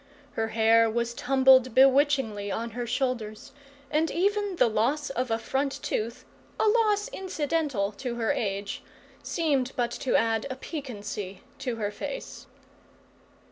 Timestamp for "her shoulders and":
2.71-4.09